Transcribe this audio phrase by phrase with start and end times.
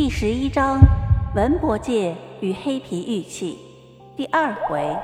[0.00, 0.80] 第十一章
[1.34, 3.58] 文博界与黑皮玉器
[4.16, 4.96] 第二回，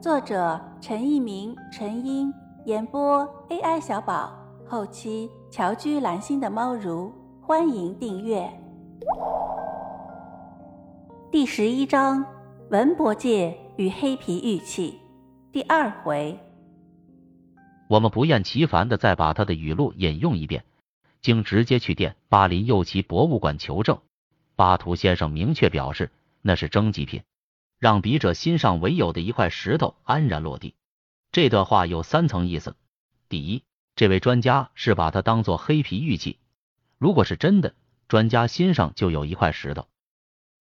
[0.00, 2.32] 作者陈一鸣、陈英，
[2.66, 4.32] 演播 AI 小宝，
[4.64, 8.48] 后期乔居蓝心的猫如，欢迎订阅。
[11.32, 12.24] 第十一章
[12.70, 15.00] 文博界与黑皮玉器
[15.50, 16.38] 第二回，
[17.88, 20.62] 我们不厌其烦的再把他的语录引用一遍。
[21.20, 24.00] 经直接去电巴林右旗博物馆求证，
[24.56, 26.10] 巴图先生明确表示
[26.42, 27.22] 那是征集品，
[27.78, 30.74] 让笔者心上唯有的一块石头安然落地。
[31.32, 32.76] 这段话有三层意思：
[33.28, 33.62] 第一，
[33.96, 36.38] 这位专家是把它当做黑皮玉器，
[36.98, 37.74] 如果是真的，
[38.08, 39.82] 专家心上就有一块石头；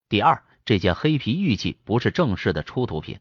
[0.10, 3.20] 第二，这件黑皮玉器不是正式的出土品，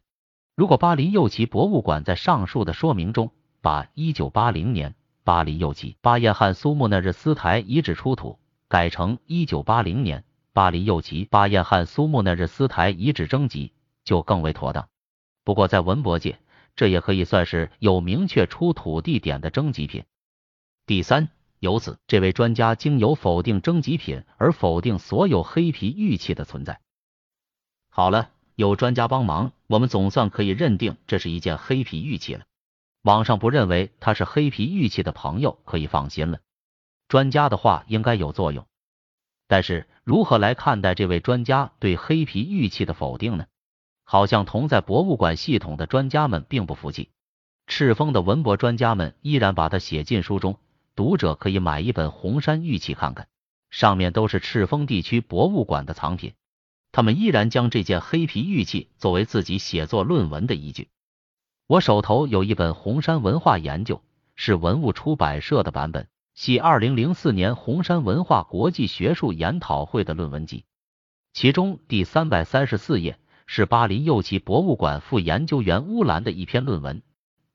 [0.56, 3.30] 如果巴林右旗博物馆在上述的说明中
[3.60, 4.94] 把一九八零年。
[5.26, 13.72] 巴黎右旗巴彦汉苏木那日斯台遗址出土，改成一九八零年巴黎右旗巴彦汉苏木那日斯台遗址征集，
[14.04, 14.88] 就更为妥当。
[15.42, 16.38] 不过在文博界，
[16.76, 20.04] 这也可以算是有明确出土地点的征集品。
[20.86, 26.78] 第三，由此这位专家经由否定征集品而否定所有黑皮玉器的存在。
[27.90, 32.44] 好了，有专家帮忙，我们总算可以认定这是一件黑皮玉器了。
[33.06, 36.40] 网上不认为它是黑皮玉器的朋友可以放心了，
[37.06, 38.66] 专家的话应该有作用。
[39.46, 43.46] 但是如何来看待这位专家对黑皮玉器的否定呢？
[44.02, 47.10] 好像同在博物馆系统的专家们并不服气，
[47.68, 50.58] 赤峰的文博专家们依然把它写进书中。
[50.96, 53.28] 读者可以买一本红山玉器看看，
[53.70, 56.34] 上面都是赤峰地区博物馆的藏品，
[56.90, 60.88] 他们依然将这件黑皮玉器作为自己写作论文的依据。
[61.68, 64.00] 我手头有一本红山文化研究，
[64.36, 70.64] 是文物出版社的版本，系二零零四年红山文化国际学术研讨会的论文集。
[71.32, 77.02] 其中第三百三十四页是巴林右旗博物馆副研究员乌兰的一篇论文，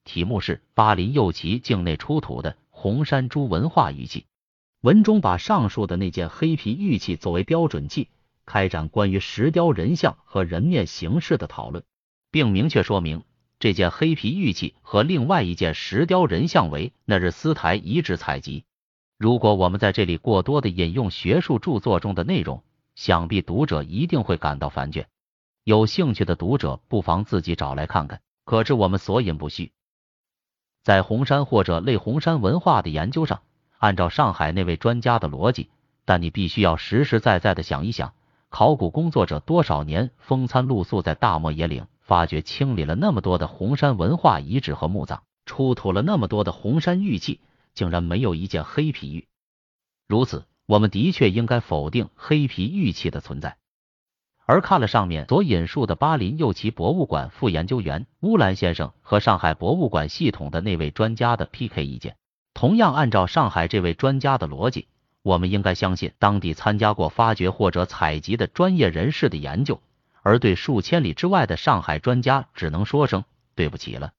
[0.03, 4.19] 题目是《巴林右旗境内出土的红山猪文化玉器》。
[4.81, 8.09] 文中把上述的那件黑皮玉器作为标准器，
[8.45, 11.85] 开展关于石雕人像和人面形式的讨论，
[12.29, 13.23] 并明确说明。
[13.61, 18.65] 这件黑皮玉器和另外一件石雕人像为那日斯台遗址采集。
[19.19, 22.63] 如果我们在这里过多的引用学术著作中的内容，
[22.95, 25.05] 想必读者一定会感到烦倦。
[25.63, 29.71] 有兴趣的读者不妨自己找来看看，可知我们所引不虚。
[30.81, 33.43] 在红山或者类红山文化的研究上，
[33.77, 35.69] 按照上海那位专家的逻辑，
[36.03, 38.15] 但你必须要实实在在的想一想，
[38.51, 41.87] 考古工作者多少年风餐露宿在大漠野岭。
[42.01, 47.39] 发掘清理了那么多的红山文化遗址和墓葬，出土了那么多的红山玉器，
[47.73, 49.29] 竟然没有一件黑皮玉。
[50.09, 53.55] 如此，我们的确应该否定黑皮玉器的存在。
[54.45, 62.17] 而看了上面所引述的巴林右旗博物馆副研究员乌兰先生和上海博物馆系统的那位专家的 PK 意见，
[62.53, 64.89] 同样按照上海这位专家的逻辑，
[65.21, 69.81] 我们应该相信当地参加过发掘或者采集的专业人士的研究。
[70.23, 73.23] 而对数千里之外的上海专家，只能说声
[73.55, 74.13] 对不起了。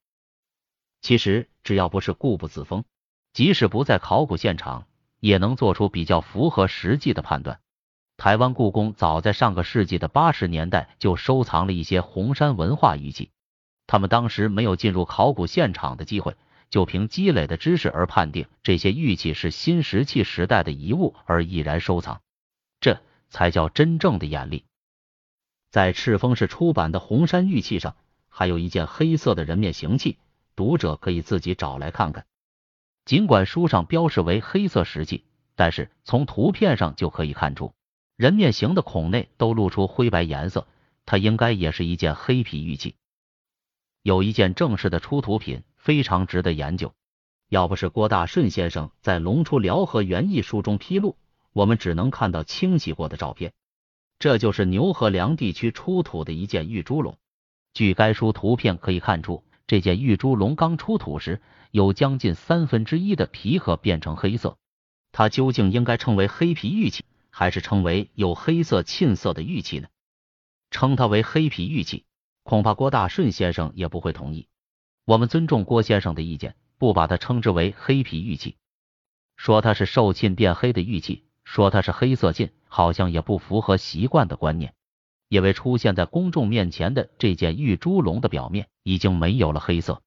[1.01, 2.83] 其实，只要不是固步自封，
[3.33, 4.87] 即使不在考古现场，
[5.21, 7.61] 也能做出比较符合实际的判断。
[8.17, 13.31] 台湾故宫早在上个世纪的八十年代就收藏了一些红山文化玉器，
[13.87, 16.37] 他们当时没有进入考古现场的机会，
[16.73, 22.23] 就凭积累的知识而判定这些玉器是新石器时代的遗物而毅然收藏，
[22.81, 24.65] 这才叫真正的眼力。
[25.71, 27.95] 在赤峰市出版的红山玉器上，
[28.31, 30.17] 还有一件黑色的人面形器，
[30.57, 32.25] 读者可以自己找来看看。
[33.05, 37.75] 尽管书上标示为黑色石器，但是从图片上就可以看出，
[38.17, 40.67] 人面形的孔内都露出灰白颜色，
[41.05, 42.95] 它应该也是一件黑皮玉器。
[44.03, 46.93] 有一件正式的出土品，非常值得研究。
[47.49, 51.17] 要不是郭大顺先生在《龙出辽河园艺》书中披露，
[51.53, 53.53] 我们只能看到清洗过的照片。
[54.19, 57.19] 这就是牛河梁地区出土的一件玉猪龙。
[57.75, 61.41] 据该书图片可以看出，这件玉猪龙刚出土时，
[61.71, 64.57] 有将近三分之一的皮壳变成黑色。
[65.11, 69.89] 它究竟应该称为黑皮玉器，还是称为有黑色沁色的玉器呢？
[70.71, 72.05] 称它为黑皮玉器，
[72.43, 74.49] 恐怕郭大顺先生也不会同意。
[75.05, 78.57] 我们尊重郭先生的意见，不把它称之为黑皮玉器，
[79.37, 82.53] 说它是受沁变黑的玉器，说它是黑色沁。
[82.75, 84.73] 好像也不符合习惯的观念，
[85.29, 90.01] 因为出现在公众面前的这件玉猪龙的表面已经没有了黑色，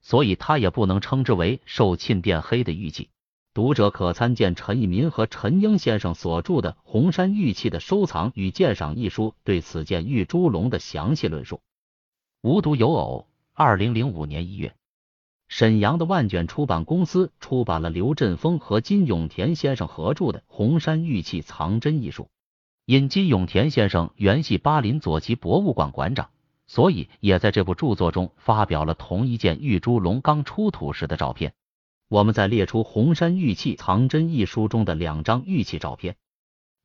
[0.00, 3.10] 所以它也不能称之为受沁变黑的玉器。
[3.52, 11.60] 读者可参见陈一民和陈英先生所著的《红山玉器的收藏与鉴赏》一书对此件玉猪龙的详细论述。
[12.42, 14.74] 无独有偶，二零零五年一月，
[15.48, 22.28] 沈阳的万卷出版公司出版了刘振峰和金永田先生合著的《红山玉器藏珍》一书。
[22.84, 26.30] 因金永田先生原系巴林左旗博物馆馆长，
[26.68, 31.52] 所以也在这部著作中发表了同一件玉猪龙刚出土时的照片。
[32.08, 36.14] 我们再列出《红山玉器藏珍》一书中的两张玉器照片，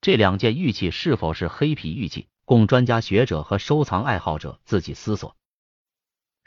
[0.02, 5.36] 这两件玉器是否是黑皮玉器，供专家学者和收藏爱好者自己思索。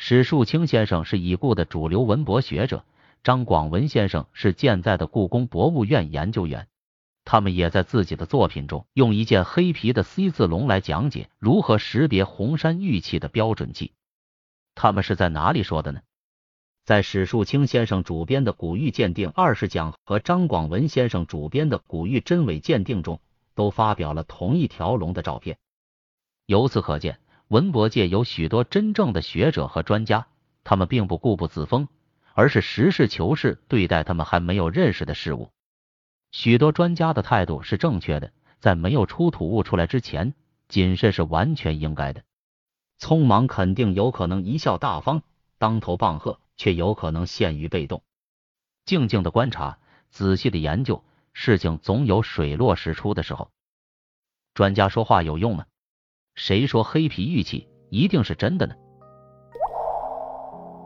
[0.06, 2.84] 史树清先生是已故的主流文博学者，
[3.22, 6.68] 张广文先生是健在的故宫博物院研究员。
[7.24, 13.92] 他们也在自己的作品中用一件黑皮的 C 字龙来讲解如何识别红山玉器的标准器。
[14.74, 16.02] 他们是在哪里说的呢？
[16.84, 23.22] 在史树清先生主编的《古玉鉴定二十讲》和张广文先生主编的《古玉真伪鉴定》中，
[23.54, 25.56] 都发表了同一条龙的照片。
[26.44, 27.18] 由此可见，
[27.49, 30.26] 文博界有许多真正的学者和专家，
[30.64, 31.88] 他们并不固步自封，
[32.32, 35.50] 而是实事求是对待他们还没有认识的事物。
[36.32, 40.35] 许多专家的态度是正确的，在没有出土物出来之前，
[40.69, 42.25] 谨慎是完全应该的。
[42.99, 45.23] 匆忙肯定有可能贻笑大方，
[45.58, 48.02] 当头棒喝却有可能陷于被动。
[48.87, 49.79] 静静的观察，
[50.11, 51.05] 仔细的研究，
[51.35, 53.50] 事情总有水落石出的时候。
[54.55, 55.67] 专家说话有用吗？
[56.34, 58.75] 谁说黑皮玉器一定是真的呢？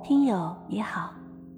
[0.02, 1.10] 听友你好，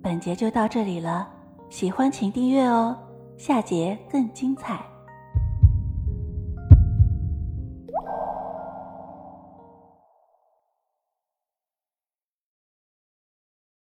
[0.03, 1.29] 本节就到这里了，
[1.69, 2.97] 喜欢请订阅哦。
[3.37, 4.90] 下节更精彩。